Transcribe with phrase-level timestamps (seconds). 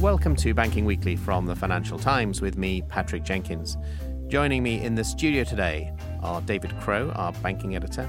[0.00, 3.76] Welcome to Banking Weekly from the Financial Times with me, Patrick Jenkins.
[4.28, 8.08] Joining me in the studio today are David Crow, our banking editor,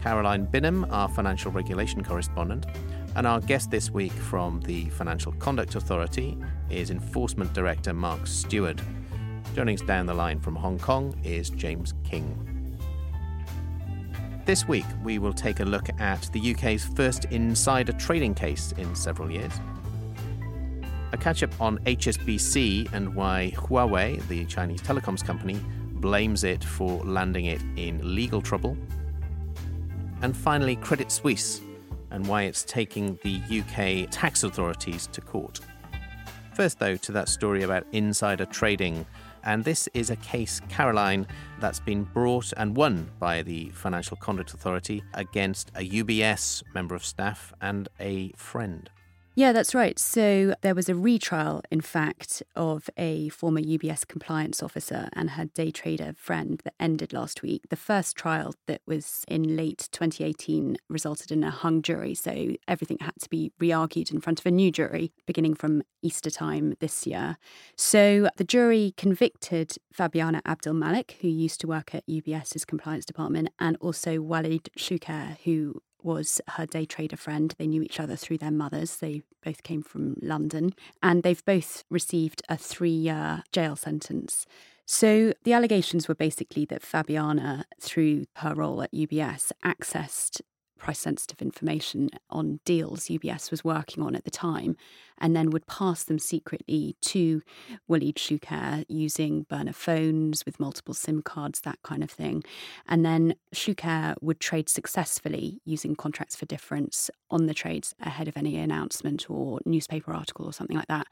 [0.00, 2.64] Caroline Binham, our financial regulation correspondent,
[3.16, 6.38] and our guest this week from the Financial Conduct Authority
[6.70, 8.80] is Enforcement Director Mark Steward.
[9.54, 12.34] Joining us down the line from Hong Kong is James Kynge.
[14.46, 18.94] This week, we will take a look at the UK's first insider trading case in
[18.94, 19.52] several years
[21.12, 25.60] a catch up on HSBC and why Huawei, the Chinese telecoms company,
[25.94, 28.76] blames it for landing it in legal trouble.
[30.22, 31.60] And finally, Credit Suisse
[32.10, 35.60] and why it's taking the UK tax authorities to court.
[36.54, 39.04] First, though, to that story about insider trading.
[39.44, 41.26] And this is a case, Caroline,
[41.60, 47.04] that's been brought and won by the Financial Conduct Authority against a UBS member of
[47.04, 48.90] staff and a friend.
[49.38, 49.98] Yeah, that's right.
[49.98, 55.44] So there was a retrial, in fact, of a former UBS compliance officer and her
[55.44, 57.64] day trader friend that ended last week.
[57.68, 62.14] The first trial that was in late 2018 resulted in a hung jury.
[62.14, 65.82] So everything had to be re argued in front of a new jury beginning from
[66.00, 67.36] Easter time this year.
[67.76, 73.50] So the jury convicted Fabiana Abdel Malik, who used to work at UBS's compliance department,
[73.58, 77.54] and also Walid Choucair, who was her day trader friend.
[77.58, 78.96] They knew each other through their mothers.
[78.96, 80.74] They both came from London.
[81.02, 84.46] And they've both received a three year jail sentence.
[84.86, 90.40] So the allegations were basically that Fabiana, through her role at UBS, accessed
[90.78, 94.76] price sensitive information on deals UBS was working on at the time,
[95.18, 97.42] and then would pass them secretly to
[97.88, 102.42] Walid Choucair using burner phones with multiple SIM cards, that kind of thing.
[102.86, 108.36] And then Choucair would trade successfully using contracts for difference on the trades ahead of
[108.36, 111.06] any announcement or newspaper article or something like that,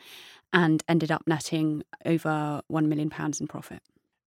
[0.53, 3.11] and ended up netting over £1 million
[3.41, 3.81] in profit.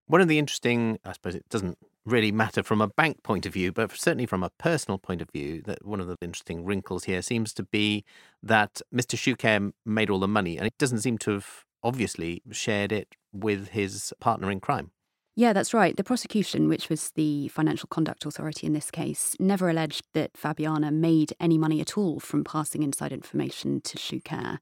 [0.08, 3.54] One of the interesting, I suppose it doesn't really matter from a bank point of
[3.54, 7.04] view, but certainly from a personal point of view, that one of the interesting wrinkles
[7.04, 8.04] here seems to be
[8.42, 9.16] that Mr.
[9.16, 13.70] Choucair made all the money and it doesn't seem to have obviously shared it with
[13.70, 14.92] his partner in crime.
[15.36, 15.96] Yeah, that's right.
[15.96, 20.92] The prosecution, which was the Financial Conduct Authority in this case, never alleged that Fabiana
[20.92, 24.58] made any money at all from passing inside information to Choucair.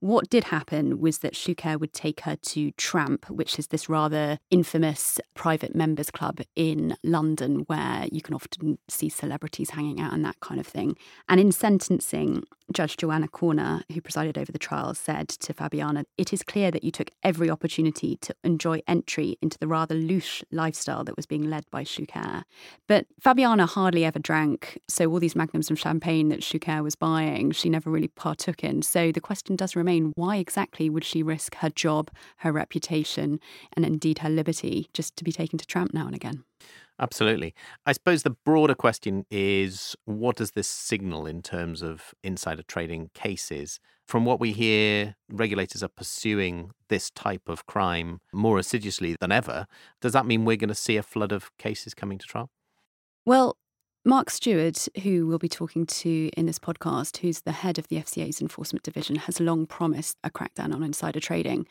[0.00, 4.38] What did happen was that Choucair would take her to Tramp, which is this rather
[4.48, 10.24] infamous private members club in London where you can often see celebrities hanging out and
[10.24, 10.96] that kind of thing.
[11.28, 16.32] And in sentencing, Judge Joanna Korner, who presided over the trial, said to Fabiana, It
[16.32, 21.02] is clear that you took every opportunity to enjoy entry into the rather louche lifestyle
[21.04, 22.44] that was being led by Choucair.
[22.86, 27.50] But Fabiana hardly ever drank, so all these magnums of champagne that Choucair was buying,
[27.52, 28.82] she never really partook in.
[28.82, 33.40] So the question does remain remain, why exactly would she risk her job, her reputation,
[33.72, 36.44] and indeed her liberty just to be taken to tramp now and again?
[37.00, 37.54] Absolutely.
[37.86, 43.10] I suppose the broader question is what does this signal in terms of insider trading
[43.14, 43.78] cases?
[44.06, 49.66] From what we hear, regulators are pursuing this type of crime more assiduously than ever.
[50.00, 52.50] Does that mean we're going to see a flood of cases coming to trial?
[53.24, 53.56] Well,
[54.04, 57.96] Mark Steward, who we'll be talking to in this podcast, who's the head of the
[57.96, 61.66] FCA's enforcement division, has long promised a crackdown on insider trading.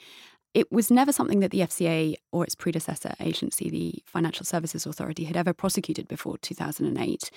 [0.58, 5.26] It was never something that the FCA or its predecessor agency, the Financial Services Authority,
[5.26, 7.30] had ever prosecuted before 2008.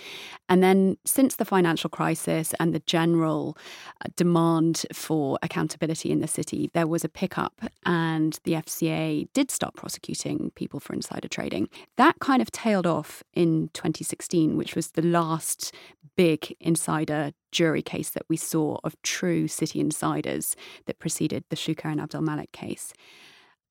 [0.49, 3.59] And then, since the financial crisis and the general
[4.03, 9.51] uh, demand for accountability in the city, there was a pickup, and the FCA did
[9.51, 11.69] start prosecuting people for insider trading.
[11.99, 15.75] That kind of tailed off in 2016, which was the last
[16.17, 20.57] big insider jury case that we saw of true city insiders
[20.87, 22.93] that preceded the Choucair and Abdel Malik case.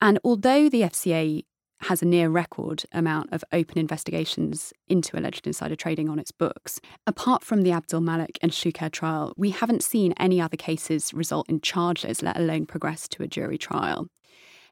[0.01, 1.43] And although the FCA
[1.81, 6.81] has a near record amount of open investigations into alleged insider trading on its books.
[7.07, 11.49] Apart from the Abdel Malik and Choucair trial, we haven't seen any other cases result
[11.49, 14.07] in charges, let alone progress to a jury trial.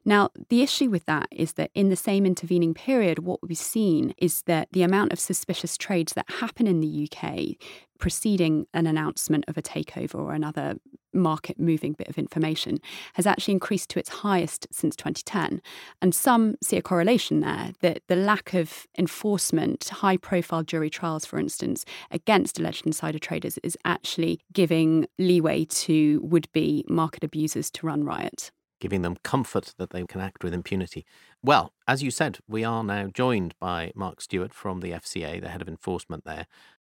[0.04, 4.14] Now, the issue with that is that in the same intervening period, what we've seen
[4.16, 7.56] is that the amount of suspicious trades that happen in the UK
[7.98, 10.76] preceding an announcement of a takeover or another
[11.12, 12.78] market moving bit of information
[13.14, 15.60] has actually increased to its highest since 2010.
[16.00, 21.24] And some see a correlation there that the lack of enforcement, high profile jury trials,
[21.24, 27.70] for instance, against alleged insider traders is actually giving leeway to would be market abusers
[27.72, 28.50] to run riot
[28.80, 31.04] giving them comfort that they can act with impunity.
[31.42, 35.48] Well, as you said, we are now joined by Mark Steward from the FCA, the
[35.48, 36.46] head of enforcement there.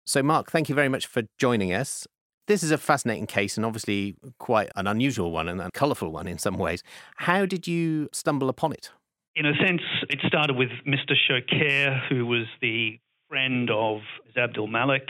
[0.07, 2.07] So, Mark, thank you very much for joining us.
[2.47, 6.27] This is a fascinating case and obviously quite an unusual one and a colourful one
[6.27, 6.83] in some ways.
[7.17, 8.91] How did you stumble upon it?
[9.37, 11.15] In a sense, it started with Mr.
[11.15, 12.99] Choucair, who was the
[13.29, 14.01] friend of
[14.37, 15.09] Abdel Malik,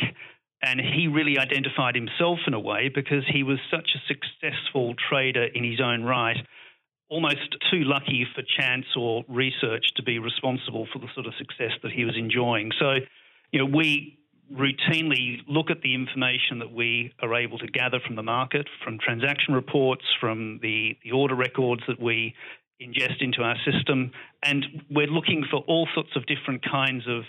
[0.62, 5.44] and he really identified himself in a way because he was such a successful trader
[5.44, 6.36] in his own right
[7.10, 11.72] almost too lucky for chance or research to be responsible for the sort of success
[11.82, 12.70] that he was enjoying.
[12.78, 12.98] So,
[13.50, 14.16] you know, we
[14.52, 18.98] routinely look at the information that we are able to gather from the market, from
[18.98, 22.34] transaction reports, from the, the order records that we
[22.82, 24.10] ingest into our system,
[24.42, 27.24] and we're looking for all sorts of different kinds of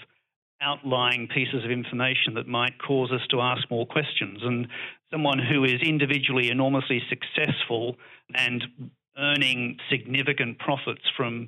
[0.61, 4.39] outlying pieces of information that might cause us to ask more questions.
[4.43, 4.67] And
[5.11, 7.97] someone who is individually enormously successful
[8.33, 8.63] and
[9.17, 11.47] earning significant profits from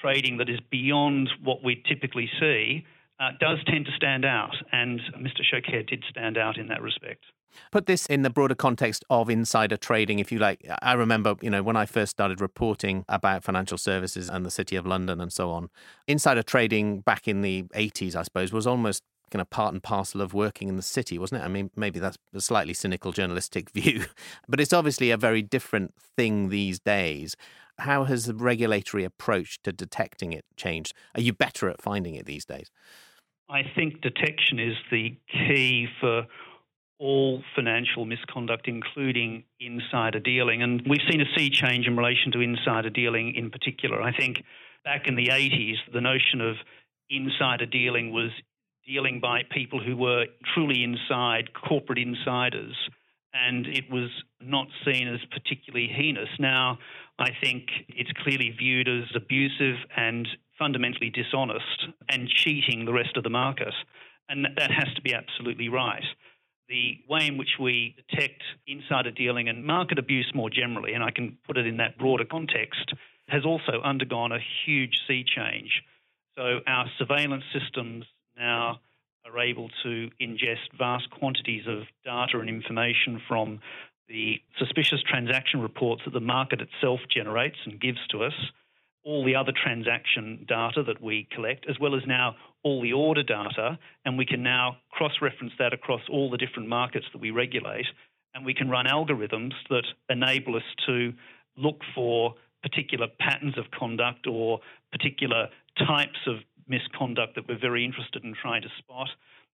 [0.00, 2.84] trading that is beyond what we typically see
[3.20, 4.54] uh, does tend to stand out.
[4.72, 5.42] And Mr.
[5.42, 7.24] Choucair did stand out in that respect.
[7.72, 10.64] Put this in the broader context of insider trading, if you like.
[10.82, 14.76] I remember, you know, when I first started reporting about financial services and the City
[14.76, 15.70] of London and so on,
[16.06, 20.20] insider trading back in the 80s, I suppose, was almost kind of part and parcel
[20.20, 21.44] of working in the city, wasn't it?
[21.44, 24.04] I mean, maybe that's a slightly cynical journalistic view,
[24.48, 27.36] but it's obviously a very different thing these days.
[27.80, 30.94] How has the regulatory approach to detecting it changed?
[31.14, 32.70] Are you better at finding it these days?
[33.50, 36.26] I think detection is the key for
[36.98, 40.62] all financial misconduct, including insider dealing.
[40.62, 44.02] And we've seen a sea change in relation to insider dealing in particular.
[44.02, 44.42] I think
[44.84, 46.56] back in the 80s, the notion of
[47.08, 48.30] insider dealing was
[48.86, 52.74] dealing by people who were truly inside, corporate insiders,
[53.46, 56.28] and it was not seen as particularly heinous.
[56.38, 56.78] Now,
[57.18, 60.26] I think it's clearly viewed as abusive and
[60.58, 63.74] fundamentally dishonest and cheating the rest of the market.
[64.28, 66.04] And that has to be absolutely right.
[66.68, 71.10] The way in which we detect insider dealing and market abuse more generally, and I
[71.10, 72.92] can put it in that broader context,
[73.28, 75.82] has also undergone a huge sea change.
[76.36, 78.04] So our surveillance systems
[78.36, 78.80] now
[79.28, 83.60] are able to ingest vast quantities of data and information from
[84.08, 88.32] the suspicious transaction reports that the market itself generates and gives to us,
[89.04, 93.22] all the other transaction data that we collect, as well as now all the order
[93.22, 97.30] data, and we can now cross reference that across all the different markets that we
[97.30, 97.86] regulate,
[98.34, 101.12] and we can run algorithms that enable us to
[101.56, 104.60] look for particular patterns of conduct or
[104.90, 105.48] particular
[105.86, 106.36] types of
[106.68, 109.08] misconduct that we're very interested in trying to spot.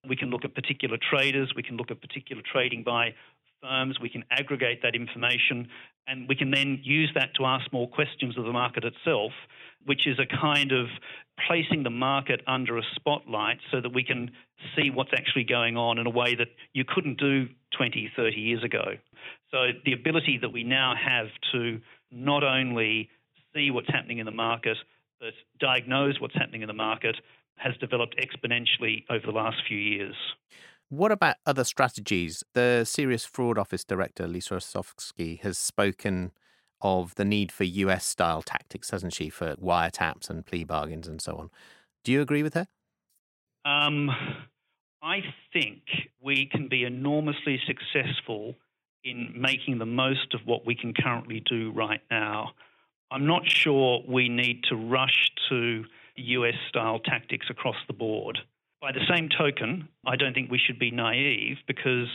[0.08, 3.14] We can look at particular traders, we can look at particular trading by
[3.62, 5.68] firms, we can aggregate that information,
[6.06, 9.32] and we can then use that to ask more questions of the market itself,
[9.86, 10.86] which is a kind of
[11.48, 14.30] placing the market under a spotlight so that we can
[14.76, 18.62] see what's actually going on in a way that you couldn't do 20, 30 years
[18.62, 18.84] ago.
[19.50, 23.08] So the ability that we now have to not only
[23.54, 24.76] see what's happening in the market,
[25.24, 27.16] but diagnose what's happening in the market
[27.56, 30.14] has developed exponentially over the last few years.
[30.90, 32.44] What about other strategies?
[32.52, 36.32] The Serious Fraud Office Director, Lisa Osofsky, has spoken
[36.82, 41.22] of the need for US style tactics, hasn't she, for wiretaps and plea bargains and
[41.22, 41.50] so on.
[42.04, 42.66] Do you agree with her?
[43.64, 44.10] Um,
[45.02, 45.20] I
[45.54, 45.80] think
[46.22, 48.56] we can be enormously successful
[49.02, 52.52] in making the most of what we can currently do right now.
[53.14, 55.84] I'm not sure we need to rush to
[56.16, 58.40] US style tactics across the board.
[58.80, 62.08] By the same token, I don't think we should be naive because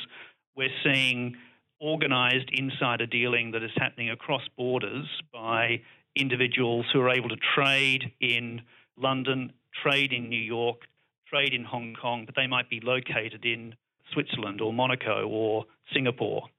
[0.58, 1.38] we're seeing
[1.79, 5.79] organized insider dealing that is happening across borders by
[6.18, 8.62] individuals who are able to trade in
[8.98, 10.82] London, trade in New York,
[11.29, 13.74] trade in Hong Kong, but they might be located in
[14.12, 15.63] Switzerland or Monaco or
[15.94, 16.50] Singapore.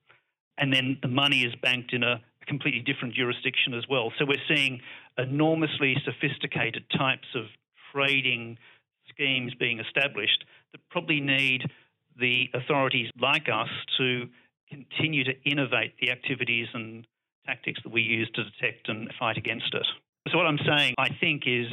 [0.57, 4.13] And then the money is banked in a completely different jurisdiction as well.
[4.19, 4.81] So we're seeing
[5.17, 7.45] enormously sophisticated types of
[7.93, 8.59] trading
[9.09, 11.63] schemes being established that probably need
[12.19, 14.27] the authorities like us to
[14.69, 17.07] continue to innovate the activities and
[17.47, 19.87] tactics that we use to detect and fight against it.
[20.31, 21.67] So what I'm saying, I think, is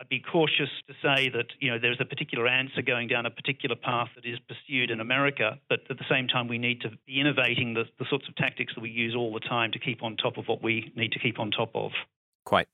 [0.00, 3.30] I'd be cautious to say that you know there's a particular answer going down a
[3.30, 6.90] particular path that is pursued in America, but at the same time we need to
[7.06, 10.02] be innovating the, the sorts of tactics that we use all the time to keep
[10.02, 11.90] on top of what we need to keep on top of.
[12.46, 12.68] Quite.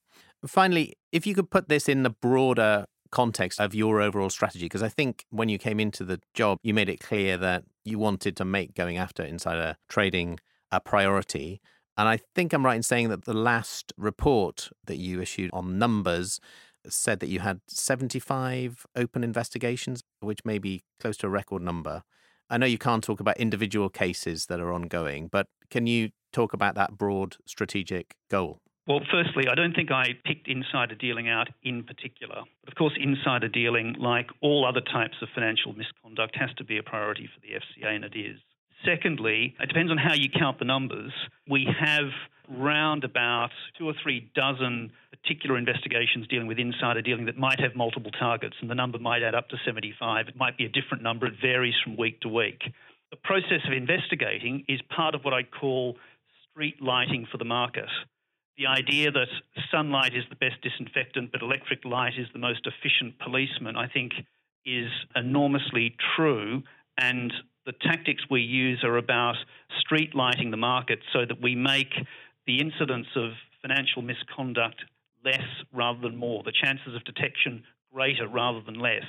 [0.47, 4.83] Finally, if you could put this in the broader context of your overall strategy, because
[4.83, 8.37] I think when you came into the job, you made it clear that you wanted
[8.37, 10.38] to make going after insider trading
[10.71, 11.61] a priority.
[11.97, 15.78] And I think I'm right in saying that the last report that you issued on
[15.78, 16.38] numbers
[16.88, 22.02] said that you had 75 open investigations, which may be close to a record number.
[22.49, 26.52] I know you can't talk about individual cases that are ongoing, but can you talk
[26.52, 28.61] about that broad strategic goal?
[28.87, 32.43] Well, firstly, I don't think I picked insider dealing out in particular.
[32.64, 36.78] But of course, insider dealing, like all other types of financial misconduct, has to be
[36.78, 38.38] a priority for the FCA, and it is.
[38.85, 41.12] Secondly, it depends on how you count the numbers.
[41.49, 42.11] We have
[42.49, 44.93] round about two or three dozen
[45.26, 49.23] particular investigations dealing with insider dealing that might have multiple targets, and the number might
[49.23, 50.28] add up to 75.
[50.28, 52.62] It might be a different number, it varies from week to week.
[53.11, 55.97] The process of investigating is part of what I call
[56.50, 57.88] street lighting for the market.
[58.56, 59.26] The idea that
[59.71, 64.12] sunlight is the best disinfectant, but electric light is the most efficient policeman, I think,
[64.64, 66.62] is enormously true.
[66.99, 67.33] And
[67.66, 69.37] the tactics we use are about
[69.80, 71.92] street lighting the market so that we make
[72.47, 74.85] the incidence of financial misconduct
[75.26, 79.04] less rather than more, the chances of detection greater rather than less.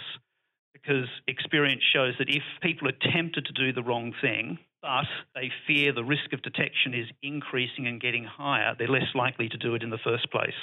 [0.73, 5.05] Because experience shows that if people are tempted to do the wrong thing, but
[5.35, 9.57] they fear the risk of detection is increasing and getting higher, they're less likely to
[9.57, 10.59] do it in the first place.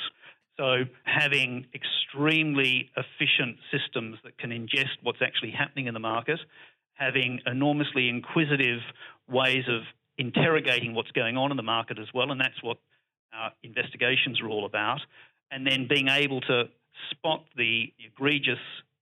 [0.57, 6.39] So, having extremely efficient systems that can ingest what's actually happening in the market,
[6.95, 8.79] having enormously inquisitive
[9.29, 9.83] ways of
[10.17, 12.79] interrogating what's going on in the market as well, and that's what
[13.33, 15.01] our investigations are all about,
[15.55, 16.65] and then being able to
[17.13, 18.59] spot the egregious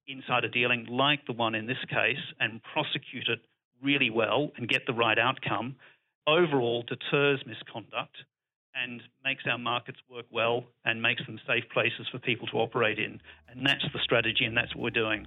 [0.07, 3.41] insider dealing like the one in this case and prosecute it
[3.83, 5.75] really well and get the right outcome
[6.27, 8.17] overall deters misconduct
[8.75, 12.99] and makes our markets work well and makes them safe places for people to operate
[12.99, 13.21] in.
[13.49, 15.27] And that's the strategy, and that's what we're doing.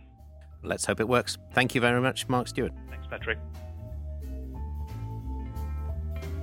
[0.63, 1.37] Let's hope it works.
[1.53, 2.73] Thank you very much, Mark Steward.
[2.89, 3.37] Thanks, Patrick.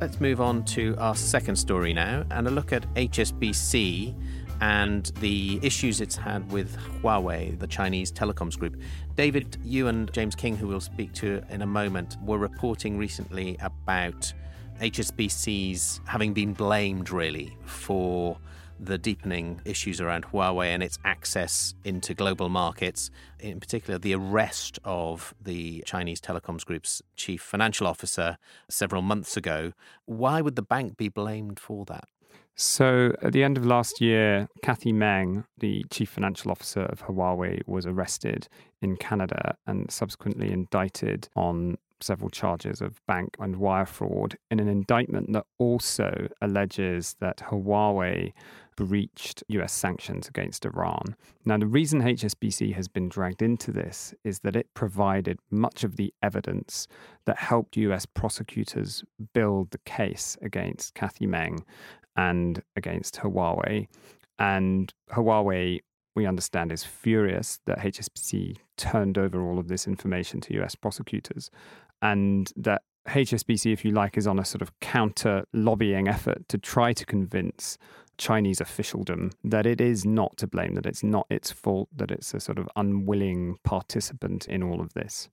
[0.01, 4.15] Let's move on to our second story now and a look at HSBC
[4.63, 8.81] and the issues it's had with Huawei, the Chinese telecoms group.
[9.17, 13.57] David, you and James Kynge, who we'll speak to in a moment, were reporting recently
[13.61, 14.33] about
[14.81, 18.39] HSBC's having been blamed really for
[18.79, 24.79] the deepening issues around Huawei and its access into global markets, in particular, the arrest
[24.85, 28.39] of the Chinese telecoms group's chief financial officer
[28.71, 29.73] several months ago.
[30.07, 32.05] Why would the bank be blamed for that?
[32.55, 37.67] So, at the end of last year, Cathy Meng, the chief financial officer of Huawei,
[37.67, 38.47] was arrested
[38.83, 44.69] in Canada and subsequently indicted on several charges of bank and wire fraud in an
[44.69, 48.33] indictment that also alleges that Huawei
[48.77, 51.15] breached US sanctions against Iran.
[51.45, 55.97] Now, the reason HSBC has been dragged into this is that it provided much of
[55.97, 56.89] the evidence
[57.27, 59.05] that helped US prosecutors
[59.35, 61.65] build the case against Cathy Meng
[62.17, 63.89] and against Huawei.
[64.39, 65.81] And Huawei
[66.15, 71.51] we understand is furious that HSBC turned over all of this information to US prosecutors
[72.03, 76.59] and that HSBC, if you like, is on a sort of counter lobbying effort to
[76.59, 77.79] try to convince
[78.19, 82.33] Chinese officialdom that it is not to blame, that it's not its fault, that it's
[82.35, 85.29] a sort of unwilling participant in all of this.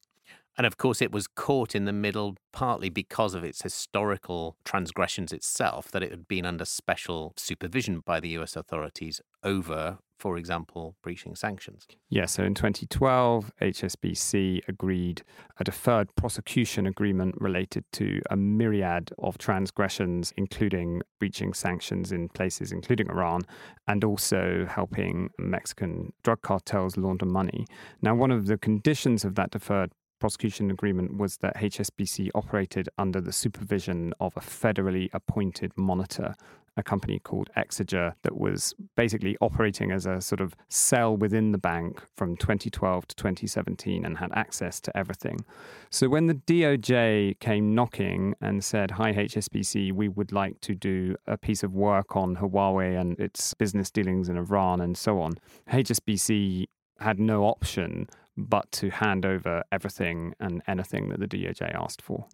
[0.59, 5.31] And of course, it was caught in the middle partly because of its historical transgressions
[5.31, 10.97] itself, that it had been under special supervision by the US authorities over, for example,
[11.01, 11.87] breaching sanctions.
[12.09, 15.23] Yeah, so in 2012, HSBC agreed
[15.61, 22.73] a deferred prosecution agreement related to a myriad of transgressions, including breaching sanctions in places
[22.73, 23.43] including Iran,
[23.87, 27.65] and also helping Mexican drug cartels launder money.
[28.01, 33.21] Now, one of the conditions of that deferred prosecution agreement was that HSBC operated under
[33.21, 36.35] the supervision of a federally appointed monitor,
[36.77, 41.57] a company called Exiger, that was basically operating as a sort of cell within the
[41.57, 45.39] bank from 2012 to 2017 and had access to everything.
[45.89, 51.15] So when the DOJ came knocking and said, Hi, HSBC, we would like to do
[51.27, 55.33] a piece of work on Huawei and its business dealings in Iran and so on,
[55.71, 56.67] HSBC
[56.99, 58.07] had no option
[58.47, 62.27] but to hand over everything and anything that the DOJ asked for.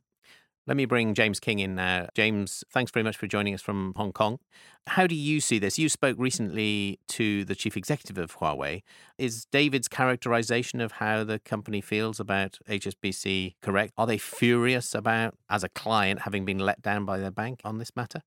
[0.67, 2.07] Let me bring James Kynge in now.
[2.15, 4.39] James, thanks very much for joining us from Hong Kong.
[4.87, 5.77] How do you see this?
[5.77, 8.81] You spoke recently to the chief executive of Huawei.
[9.19, 13.93] Is David's characterization of how the company feels about HSBC correct?
[13.95, 17.77] Are they furious about, as a client, having been let down by their bank on
[17.77, 18.23] this matter?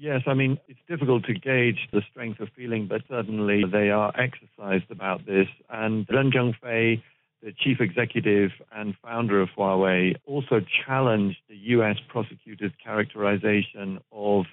[0.00, 4.12] Yes, I mean, it's difficult to gauge the strength of feeling, but certainly they are
[4.18, 5.48] exercised about this.
[5.68, 7.02] And Ren Zhengfei
[7.42, 11.96] the chief executive and founder of Huawei, also challenged the U.S.
[12.08, 14.46] prosecutor's characterization of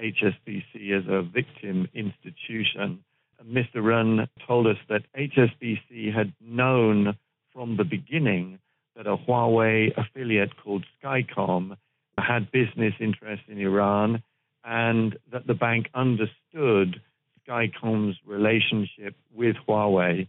[0.00, 3.04] HSBC as a victim institution.
[3.46, 3.82] Mr.
[3.82, 7.16] Ren told us that HSBC had known
[7.52, 8.58] from the beginning
[8.96, 11.76] that a Huawei affiliate called Skycom
[12.18, 14.22] had business interests in Iran
[14.64, 17.00] and that the bank understood
[17.46, 20.28] Skycom's relationship with Huawei.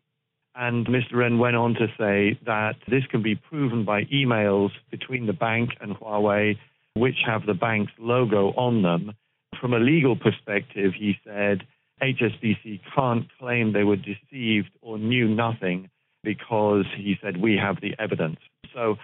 [0.55, 1.13] And Mr.
[1.13, 5.71] Ren went on to say that this can be proven by emails between the bank
[5.79, 6.57] and Huawei,
[6.93, 9.13] which have the bank's logo on them.
[9.59, 11.63] From a legal perspective, he said,
[12.01, 15.89] HSBC can't claim they were deceived or knew nothing
[16.23, 18.39] because he said, we have the evidence.
[18.73, 18.95] So,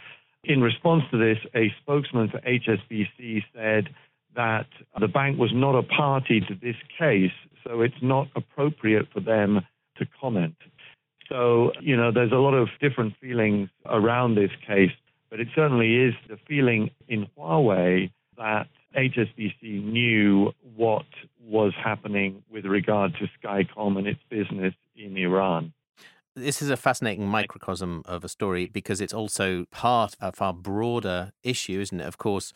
[0.43, 3.89] in response to this, a spokesman for HSBC said
[4.37, 4.67] that
[4.99, 7.31] the bank was not a party to this case,
[7.65, 9.61] so it's not appropriate for them
[9.97, 10.55] to comment.
[11.27, 14.91] So, you know, there's a lot of different feelings around this case,
[15.29, 21.05] but it certainly is the feeling in Huawei that HSBC knew what
[21.43, 25.73] was happening with regard to Skycom and its business in Iran.
[26.35, 31.31] This is a fascinating microcosm of a story because it's also part of our broader
[31.43, 32.05] issue, isn't it?
[32.05, 32.53] Of course,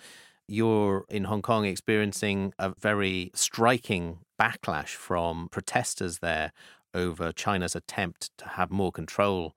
[0.51, 6.51] you're in Hong Kong experiencing a very striking backlash from protesters there
[6.93, 9.55] over China's attempt to have more control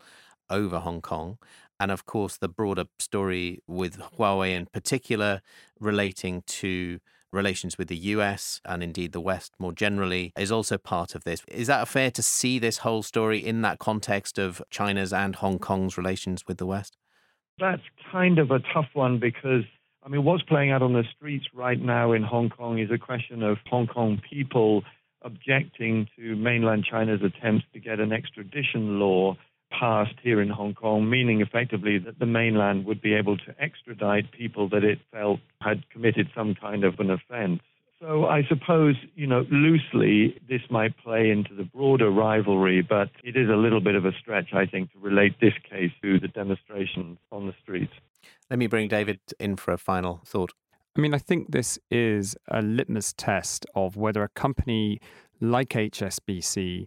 [0.49, 1.39] over Hong Kong.
[1.81, 5.43] And of course, the broader story with Huawei in particular
[5.81, 7.01] relating to
[7.33, 11.43] relations with the US and indeed the West more generally is also part of this.
[11.49, 15.59] Is that fair to see this whole story in that context of China's and Hong
[15.59, 16.97] Kong's relations with the West?
[17.59, 17.83] That's
[18.13, 19.65] kind of a tough one because,
[20.05, 22.99] I mean, what's playing out on the streets right now in Hong Kong is a
[22.99, 24.83] question of Hong Kong people
[25.23, 29.35] objecting to mainland China's attempts to get an extradition law
[29.71, 34.31] passed here in Hong Kong, meaning effectively that the mainland would be able to extradite
[34.31, 37.61] people that it felt had committed some kind of an offense.
[38.07, 43.35] So I suppose, you know, loosely this might play into the broader rivalry, but it
[43.35, 46.29] is a little bit of a stretch, I think, to relate this case to the
[46.29, 47.95] demonstrations on the streets.
[48.51, 50.53] Let me bring David in for a final thought.
[50.95, 55.01] I mean, I think this is a litmus test of whether a company
[55.41, 56.87] like HSBC,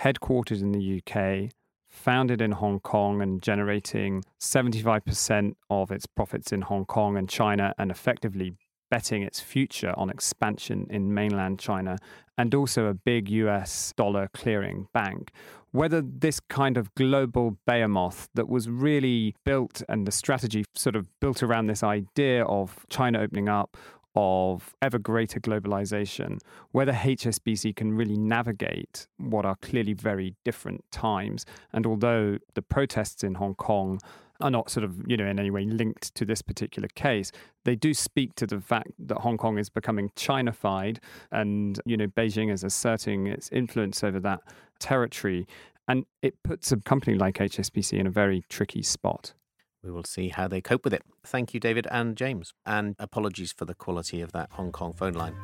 [0.00, 1.50] headquartered in the UK,
[1.90, 7.74] founded in Hong Kong and generating 75% of its profits in Hong Kong and China
[7.76, 8.54] and effectively
[8.90, 11.98] betting its future on expansion in mainland China
[12.36, 15.32] and also a big US dollar clearing bank.
[15.72, 21.08] Whether this kind of global behemoth that was really built and the strategy sort of
[21.20, 23.76] built around this idea of China opening up,
[24.16, 26.38] of ever greater globalization,
[26.72, 31.44] whether HSBC can really navigate what are clearly very different times.
[31.72, 34.00] And although the protests in Hong Kong
[34.40, 37.32] are not sort of, you know, in any way linked to this particular case,
[37.64, 40.98] they do speak to the fact that Hong Kong is becoming Chinafied
[41.32, 44.40] and, you know, Beijing is asserting its influence over that
[44.78, 45.46] territory.
[45.88, 49.32] And it puts a company like HSBC in a very tricky spot.
[49.82, 51.02] We will see how they cope with it.
[51.24, 52.52] Thank you, David and James.
[52.66, 55.34] And apologies for the quality of that Hong Kong phone line.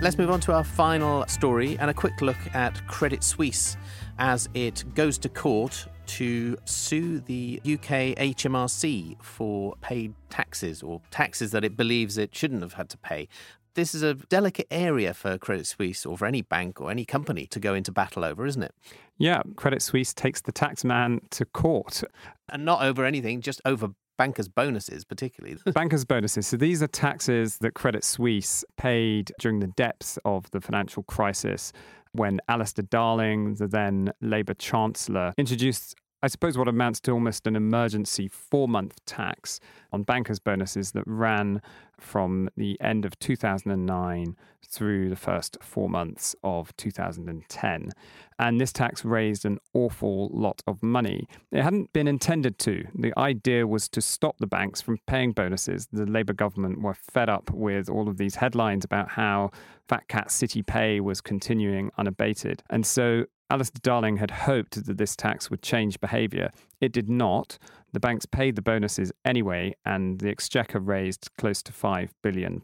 [0.00, 3.76] Let's move on to our final story and a quick look at Credit Suisse
[4.18, 11.52] as it goes to court to sue the UK HMRC for paid taxes or taxes
[11.52, 13.28] that it believes it shouldn't have had to pay.
[13.74, 17.46] This is a delicate area for Credit Suisse or for any bank or any company
[17.46, 18.74] to go into battle over, isn't it?
[19.16, 22.02] Yeah, Credit Suisse takes the taxman to court.
[22.50, 25.56] And not over anything, just over bankers' bonuses, particularly.
[25.72, 26.46] bankers' bonuses.
[26.46, 31.72] So these are taxes that Credit Suisse paid during the depths of the financial crisis
[32.12, 37.56] when Alistair Darling, the then Labour Chancellor, introduced I suppose what amounts to almost an
[37.56, 39.58] emergency four month tax
[39.92, 41.60] on bankers' bonuses that ran
[42.02, 44.36] from the end of 2009
[44.66, 47.90] through the first four months of 2010.
[48.38, 51.28] And this tax raised an awful lot of money.
[51.50, 52.84] It hadn't been intended to.
[52.94, 55.88] The idea was to stop the banks from paying bonuses.
[55.92, 59.50] The Labour government were fed up with all of these headlines about how
[59.88, 62.62] Fat Cat City Pay was continuing unabated.
[62.70, 66.50] And so Alistair Darling had hoped that this tax would change behaviour.
[66.80, 67.58] It did not.
[67.92, 72.62] The banks paid the bonuses anyway, and the Exchequer raised close to £5 billion.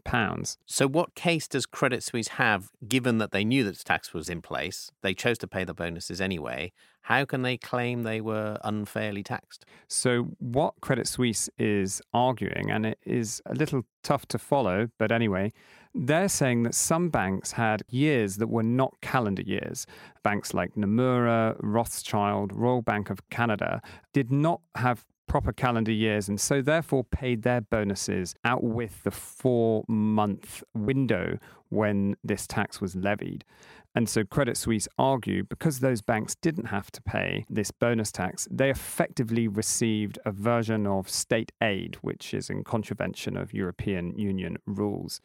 [0.65, 4.41] So, what case does Credit Suisse have, given that they knew that tax was in
[4.41, 4.89] place?
[5.03, 6.71] They chose to pay the bonuses anyway.
[7.09, 9.65] How can they claim they were unfairly taxed?
[9.87, 15.11] So, what Credit Suisse is arguing, and it is a little tough to follow, but
[15.11, 15.51] anyway,
[15.95, 19.87] they're saying that some banks had years that were not calendar years.
[20.21, 23.81] Banks like Nomura, Rothschild, Royal Bank of Canada
[24.13, 29.11] did not have proper calendar years and so therefore paid their bonuses out with the
[29.11, 31.37] four month window
[31.69, 33.45] when this tax was levied.
[33.95, 38.47] And so Credit Suisse argue because those banks didn't have to pay this bonus tax,
[38.51, 44.57] they effectively received a version of state aid, which is in contravention of European Union
[44.65, 45.21] rules.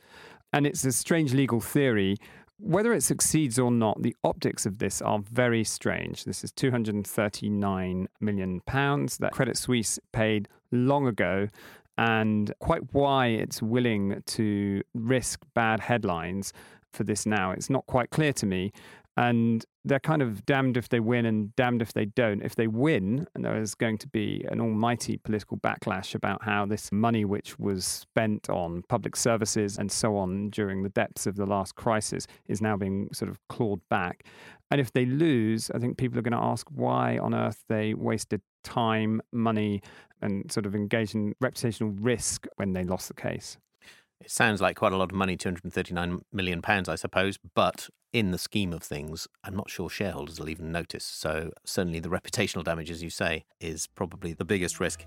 [0.52, 2.16] And it's a strange legal theory
[2.58, 6.24] whether it succeeds or not, the optics of this are very strange.
[6.24, 11.48] This is 239 million pounds that Credit Suisse paid long ago
[11.96, 16.52] and quite why it's willing to risk bad headlines
[16.94, 17.50] for this now.
[17.50, 18.72] It's not quite clear to me
[19.16, 22.42] and they're kind of damned if they win and damned if they don't.
[22.42, 26.66] If they win, and there is going to be an almighty political backlash about how
[26.66, 31.36] this money, which was spent on public services and so on during the depths of
[31.36, 34.24] the last crisis, is now being sort of clawed back.
[34.70, 37.94] And if they lose, I think people are going to ask why on earth they
[37.94, 39.82] wasted time, money,
[40.22, 43.58] and sort of engaged in reputational risk when they lost the case.
[44.24, 48.30] It sounds like quite a lot of money, 239 million pounds, I suppose, but in
[48.30, 51.04] the scheme of things, I'm not sure shareholders will even notice.
[51.04, 55.04] So, certainly the reputational damage, as you say, is probably the biggest risk.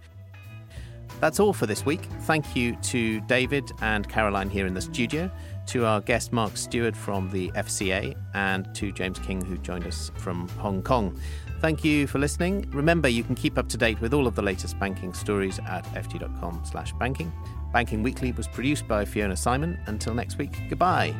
[1.19, 2.01] That's all for this week.
[2.21, 5.31] Thank you to David and Caroline here in the studio,
[5.67, 10.11] to our guest Mark Steward from the FCA, and to James Kynge, who joined us
[10.17, 11.19] from Hong Kong.
[11.59, 12.69] Thank you for listening.
[12.69, 15.85] Remember, you can keep up to date with all of the latest banking stories at
[15.95, 17.31] ft.com/banking.
[17.71, 19.77] Banking Weekly was produced by Fiona Symon.
[19.87, 21.13] Until next week, goodbye.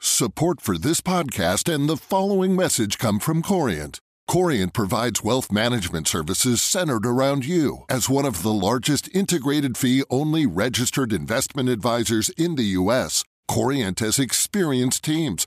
[0.00, 3.98] Support for this podcast and the following message come from Corient.
[4.28, 7.84] Corient provides wealth management services centered around you.
[7.88, 13.98] As one of the largest integrated fee only registered investment advisors in the U.S., Corient
[13.98, 15.46] has experienced teams